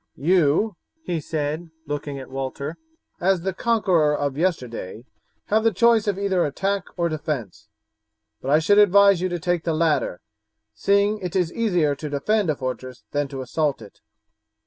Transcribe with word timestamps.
You," 0.17 0.77
he 1.03 1.21
said, 1.21 1.69
looking 1.85 2.17
at 2.17 2.31
Walter, 2.31 2.75
"as 3.19 3.41
the 3.41 3.53
conqueror 3.53 4.17
of 4.17 4.35
yesterday, 4.35 5.05
have 5.45 5.63
the 5.63 5.71
choice 5.71 6.07
of 6.07 6.17
either 6.17 6.41
the 6.41 6.47
attack 6.47 6.85
or 6.97 7.07
defence; 7.07 7.67
but 8.41 8.49
I 8.49 8.57
should 8.57 8.79
advise 8.79 9.21
you 9.21 9.29
to 9.29 9.37
take 9.39 9.63
the 9.63 9.75
latter, 9.75 10.19
seeing 10.73 11.19
it 11.19 11.35
is 11.35 11.53
easier 11.53 11.93
to 11.93 12.09
defend 12.09 12.49
a 12.49 12.55
fortress 12.55 13.03
than 13.11 13.27
to 13.27 13.41
assault 13.41 13.79
it. 13.79 13.99